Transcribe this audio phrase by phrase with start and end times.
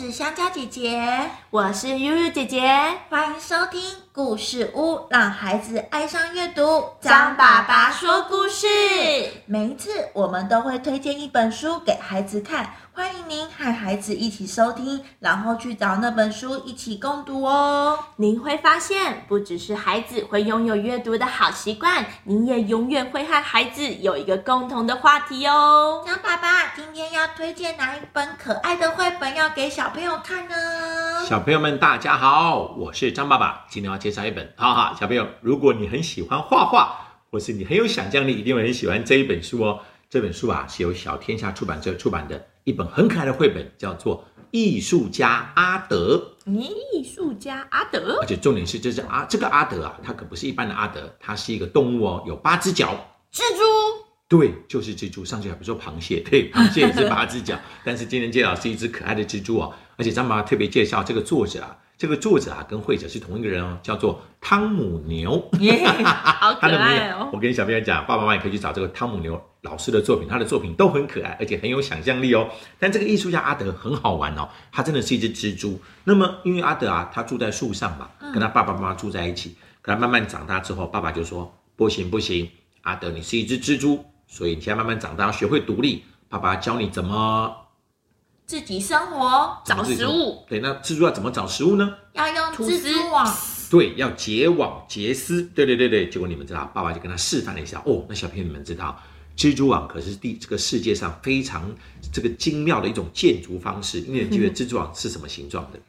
[0.00, 2.62] 是香蕉姐姐，我是悠悠姐姐，
[3.10, 6.84] 欢迎收听故事屋，让孩子爱上阅读。
[7.00, 8.66] 张爸爸说故事。
[9.46, 17.96] 每一次我们都会推荐一本书给孩子看，欢迎您和孩子一起收听，然后去找那本书一起共读哦。
[18.16, 26.02] 您会发现，不只是孩子会拥有阅读的好习惯，您也永远会和孩子有一个共同的话题哦。
[26.04, 30.56] 张爸爸今天要推荐哪一本可爱的绘本要给小朋友看呢？
[31.26, 33.64] 小朋友们，大家好，我是张爸爸。
[33.68, 36.96] 今天要介绍一本，哈哈，小朋友，如果你很喜欢画画，
[37.30, 39.80] 或是你很有想象力，一定会很喜欢这一本书哦。
[40.08, 44.18] 这本书啊，是由小天下出版社出版的一本很可爱的绘本，叫做
[44.50, 46.34] 《艺术家阿德》。
[46.52, 52.94] 艺术家阿德，而且重点是，这是阿这个阿德啊，他可不是一般的阿德，他是一个动物哦，有八只脚。
[53.32, 53.62] 蜘蛛，
[54.30, 55.24] 对，就是蜘蛛。
[55.24, 57.58] 上次还不说螃蟹，对， 螃蟹也是八只脚。
[57.84, 65.50] 但是今天介绍是一只可爱的蜘蛛哦，而且张妈妈特别介绍这个作者啊，这个作者啊跟绘者是同一个人哦，叫做汤姆牛。
[66.04, 67.28] 好可 他的名爱哦。
[67.32, 72.48] 我跟小朋友讲，爸爸妈妈也可以去找这个汤姆牛老师的作品，他的作品都很可爱，而且很有想象力哦。
[72.78, 75.76] 但这个艺术家阿德很好玩哦，他真的是一只蜘蛛。
[76.04, 79.56] 那么因为阿德啊，他住在树上嘛，跟他爸爸妈妈住在一起。
[79.82, 82.48] 可他慢慢长大之后，爸爸就说：“不行不行，
[82.82, 86.04] 阿德你是一只蜘蛛，所以你现在慢慢长大，要学会独立。
[86.28, 87.52] 爸爸教你怎么
[88.46, 90.44] 自己生活找食物。
[90.48, 91.96] 对，那蜘蛛要怎么找食物呢？
[92.12, 93.36] 要用蜘蛛网，
[93.68, 95.42] 对，要结网结丝。
[95.42, 97.82] 对对对对，结果你们知道，爸爸就跟他示范了一下。
[97.84, 98.96] 哦，那小朋友你们知道，
[99.36, 101.68] 蜘蛛网可是地这个世界上非常
[102.12, 103.98] 这个精妙的一种建筑方式。
[104.02, 105.80] 因为你记得蜘蛛网是什么形状的？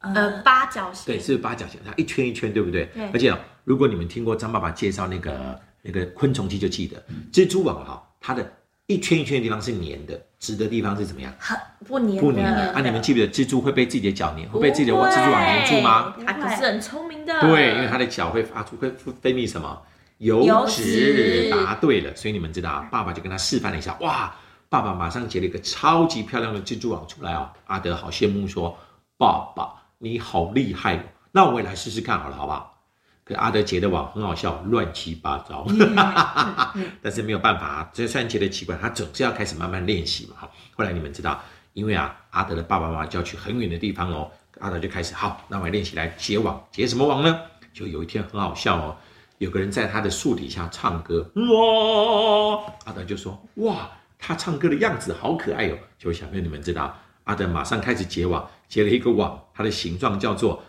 [0.00, 1.06] 呃，八角形。
[1.06, 2.90] 对，是八角形，它一圈一圈，对不对？
[2.94, 8.52] 对而且哦如果你们听过张爸爸介绍那个那个昆虫记，就记得蜘蛛网哈、它的
[8.86, 11.32] 一圈一圈的地方是粘的，直的地方是怎么样？
[11.38, 12.72] 很不粘不粘。
[12.72, 16.14] 啊，你们记不记得蜘蛛会被自己的脚粘，会被自己的蜘蛛网粘住吗？
[16.26, 17.40] 它可是很聪明的。
[17.40, 19.80] 对，因为它的脚会发出会分泌什么
[20.18, 21.50] 油油脂脂。
[21.50, 24.34] 答对了，所以你们知道啊，爸爸就跟他示范了一下，哇，
[24.70, 27.50] 爸爸马上结了一个超级漂亮的蜘蛛网出来哦。
[27.66, 28.76] 阿德好羡慕说，
[29.16, 31.00] 爸爸你好厉害哦，
[31.32, 32.77] 那我也来试试看好了，好不好？
[33.28, 35.66] 可阿德结的网很好笑，乱七八糟，
[37.02, 40.36] 但是没有办法啊，这虽然觉得奇怪，他总是要开始慢慢练习嘛。
[40.40, 41.38] 哈，后来你们知道，
[41.74, 44.30] 因为啊，阿德的爸爸妈妈就要去很远的地方哦，
[44.60, 47.38] 阿德就开始好，那我来练习来结网，结什么网呢？
[47.74, 48.96] 就有一天很好笑哦，
[49.36, 55.76] 有个人在他的树底下唱歌，哇，阿德就说哇，他唱歌的样子好可爱哦。
[55.98, 60.62] 结果小朋友你们知道，阿德马上开始结网，结了一个网，它的形状叫做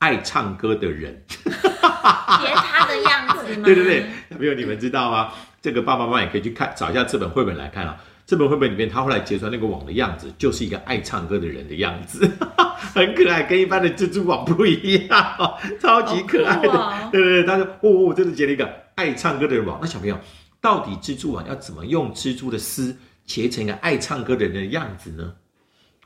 [0.00, 1.22] 爱唱歌的人。
[1.28, 3.64] 学他的样子吗？
[3.64, 5.32] 对对对，小朋友你们知道吗？
[5.62, 7.96] 这个爸爸妈妈也可以去看找一下这本绘本来看啊。
[8.26, 12.30] 这本绘本里面，他后来结出来那个网的样子，就是一个爱唱歌的人的样子，
[12.94, 16.70] 很可爱，跟一般的蜘蛛网不一样、哦， 超级可爱的。
[16.70, 20.16] 哦对对对，他说：“哦，我真的结了一个爱唱歌的人网。”那小朋友，
[20.60, 22.96] 到底蜘蛛网要怎么用蜘蛛的丝
[23.26, 25.32] 结成一个爱唱歌的人的样子呢？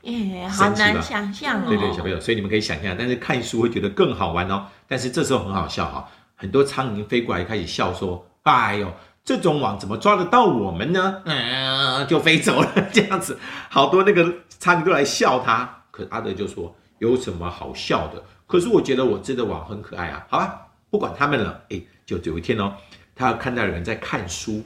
[0.05, 1.65] 耶，好难想象哦。
[1.67, 4.65] 对对，小朋友，所以你们可以想象，但是看书会觉得更好玩哦。
[4.87, 8.93] 但是这时候很好笑哈、很多苍蝇飞过来开始笑说：“哎呦，
[9.23, 13.39] 这种网怎么抓得到我们呢？”嗯，就飞走了， 这样子，
[13.69, 15.83] 好多那个苍蝇都来笑他。
[15.91, 18.23] 可阿德就说：“有什么好笑的？
[18.45, 21.61] 可是我觉得我织的网很可爱啊。”好吧，不管他们了。
[21.69, 22.73] 哎，就有一天哦，
[23.15, 24.63] 他看到有人在看书，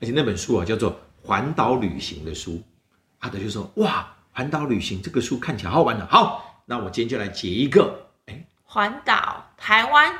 [0.00, 0.92] 而且那本书啊叫做
[1.26, 2.62] 《环岛旅行》的书。
[3.20, 6.06] 阿德就说：“哇，环岛旅行这个书看起来好好玩的。
[6.06, 10.12] 好，那我今天就来结一个，哎，环岛台湾，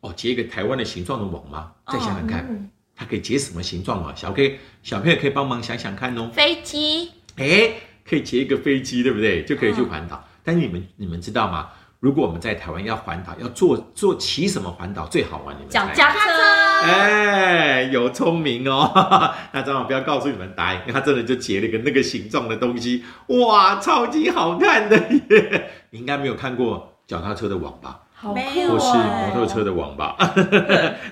[0.00, 1.72] 哦，结一个台湾的形状的网吗？
[1.86, 4.12] 再想想看，嗯它可以结什么形状啊？
[4.14, 6.30] 小 K 小朋友可以帮忙想想看哦。
[6.34, 7.72] 飞机，哎，
[8.04, 9.42] 可以结一个飞机，对不对？
[9.44, 10.22] 就可以去环岛。
[10.44, 11.70] 但是你们你们知道吗？
[12.00, 15.56] 如果我们在台湾要环岛，要坐坐骑什么环岛最好玩？
[15.56, 16.69] 你们猜脚踏车。
[16.82, 18.90] 哎，有聪明哦！
[19.52, 24.96] 那张老不要告诉你们答案，他真的就截了一个那个形状的东西，哇，超级好看的
[25.30, 25.70] 耶！
[25.90, 30.16] 你 应该没有看过脚踏车的网吧，或是哦摩托车的网吧？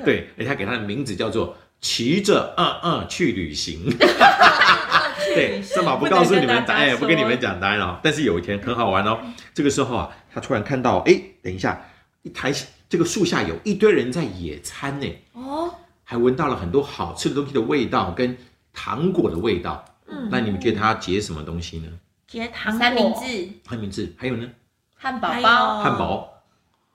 [0.05, 3.85] 对，而且他给他的名字叫做“骑着嗯嗯去旅行”。
[5.35, 7.99] 对，正宝不告诉你们答案，不跟你们讲答案哦。
[8.03, 9.19] 但是有一天很好玩哦，
[9.53, 11.79] 这个时候啊，他突然看到，哎，等一下，
[12.23, 12.50] 一台
[12.88, 15.06] 这个树下有一堆人在野餐呢。
[15.32, 15.75] 哦，
[16.05, 18.37] 还闻到了很多好吃的东西的味道跟
[18.73, 19.85] 糖果的味道。
[20.06, 21.88] 嗯，那你们觉得它要结什么东西呢？
[22.26, 24.49] 结糖果三明，治、三明治，还有呢，
[24.96, 26.43] 汉堡包、汉堡、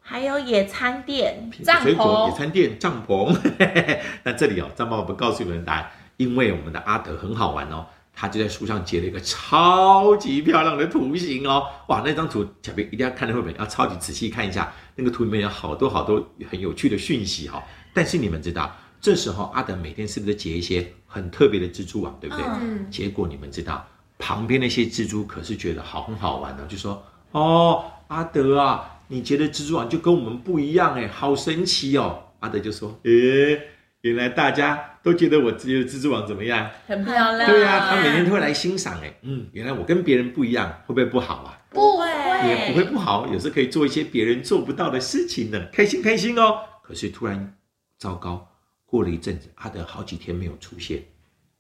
[0.02, 3.36] 还有野餐店，帐水果、篷野餐店、帐篷。
[4.24, 7.86] 那这里哦，张爸爸不告诉你们答案，因为我们的阿德很好玩哦。
[8.16, 17.62] 他就在书上截了一个超级漂亮的图形哦，哇，那张图小编一定要看的绘本，要超级仔细看一下，那个图里面有好多好多很有趣的讯息哈、
[17.94, 22.46] 但是你们知道，这时候阿德每天是不是结一些很特别的蜘蛛网，对不对？
[22.62, 23.86] 嗯，结果你们知道，
[24.20, 33.60] 旁边那些蜘蛛可是觉得好很好玩的，就说：“哦，阿德啊，你结的蜘蛛网就跟我们不一样哎，好神奇哦。”阿德就说：“诶，
[34.04, 36.70] 原来大家都觉得我结的蜘蛛网怎么样？
[36.88, 37.50] 很漂亮。
[37.50, 41.58] 对呀、他每天都会来欣赏哎，嗯，原来我跟别人不一样，会不会不好啊？
[41.70, 42.06] 不会，
[42.50, 46.60] 也不会不好，有时候可以做一些别人做不到的事情呢，开心开心哦。
[46.84, 47.56] 可是突然，
[47.98, 48.46] 糟糕，
[48.86, 51.02] 过了一阵子，阿德好几天没有出现，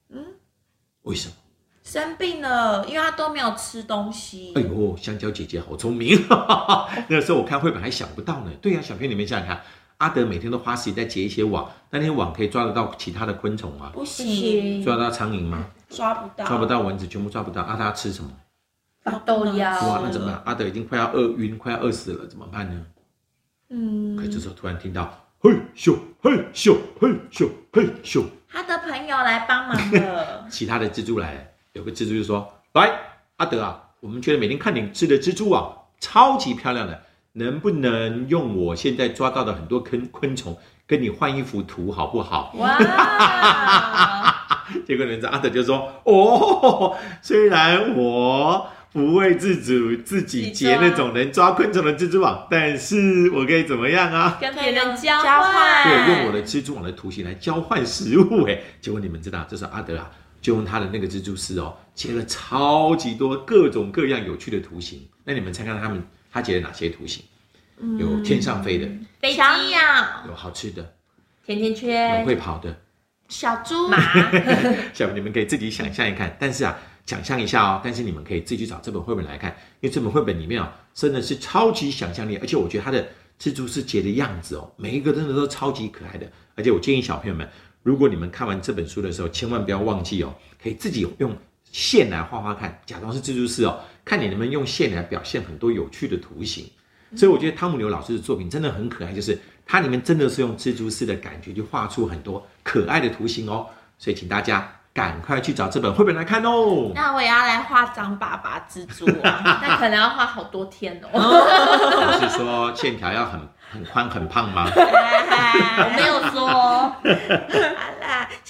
[0.09, 0.21] 嗯，
[1.03, 1.35] 为什么？
[1.81, 4.51] 生病了，因为他都没有吃东西。
[4.55, 6.17] 哎呦，香蕉姐姐好聪明！
[7.07, 8.51] 那时候我看绘本还想不到呢。
[8.61, 9.61] 对呀、小朋友你们想想看，
[9.97, 13.91] 阿德每天都花时间在结一些网，那些网可以抓得到其他的昆虫吗？
[13.93, 15.65] 不不行，抓得到苍蝇吗？
[15.89, 17.61] 抓不到，抓不到蚊子，全部抓不到。
[17.61, 18.31] 啊，他要吃什么？
[19.25, 20.41] 豆芽哇，那怎么办？
[20.45, 22.85] 阿德已经快要饿晕，快要饿死了，怎么办呢？
[23.69, 30.47] 嗯可，这时候突然听到嘿咻嘿咻嘿咻嘿咻，他的朋友来帮忙了。
[30.51, 31.41] 其他的蜘蛛来了，
[31.73, 32.91] 有个蜘蛛就说：“来，
[33.37, 37.01] 阿德啊，我们觉得每天看你吃的蜘蛛网超级漂亮的，
[37.33, 42.77] 能不能用我现在抓到的很多昆昆虫跟你换一幅图好不好？”哇，
[44.85, 54.37] 结果人家阿德就说：“哦，虽然我不会自主自己结那种能抓昆虫的蜘蛛网，但是我可以怎么样啊？
[54.39, 58.43] 跟别人交交换对，用我的蜘蛛网的图形来交换食物。
[58.45, 65.01] 哎，结果你们知道，这时候阿德啊，就用他的那个蜘蛛丝哦，结了超级多各种各样有趣的图形。
[65.25, 66.03] 那你们猜看他们
[66.33, 67.23] 他结了哪些图形？
[67.97, 68.87] 有天上飞的，
[69.19, 69.79] 飞机、小鸟、
[70.27, 70.93] 有好吃的，
[71.45, 72.75] 甜甜有圈、会跑的。
[73.29, 73.97] 小猪、马，
[74.93, 79.49] 小你们可以自己想象一看，但是啊，想象一下哦，但是你们可以自己去找这本绘本来看，
[79.79, 83.07] 因为这本绘本里面哦，真的是超级想象力，而且我觉得它的
[83.39, 87.49] 蜘蛛丝结的样子哦，每一个真的都超级可爱的，而且我建议小朋友们，
[87.81, 91.35] 如果你们看完这本书的时候，千万不要忘记哦，可以自己用
[91.73, 96.65] 线来画画看，假装是蜘蛛丝哦，看你能不能用线来表现很多有趣的图形。
[97.17, 103.67] 所以我觉得汤姆牛老师的作品真的很可爱，就是它里面真的是用蜘蛛丝的感觉，去画出很多可爱的图形哦。
[103.97, 106.91] 所以请大家赶快去找这本绘本来看哦。
[106.95, 109.59] 那我也要来画张爸爸蜘蛛啊。
[109.61, 111.09] 那可能要画好多天哦。
[111.11, 113.39] 不是说线条要很
[113.71, 114.69] 很宽很胖吗？
[114.75, 116.95] 我没有说，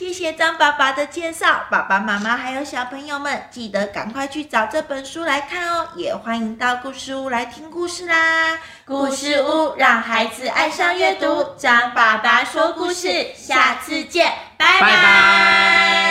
[0.03, 8.59] 谢谢张爸爸的介绍，爸爸妈妈还有小朋友们，记得赶快去找这本书来看哦，也欢迎到故事屋来听故事啦。
[8.85, 16.02] 故事屋让孩子爱上阅读，张爸爸说故事，下次见，拜拜拜